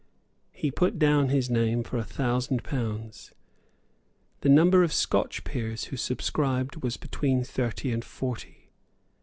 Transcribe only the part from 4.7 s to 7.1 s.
of Scotch peers who subscribed was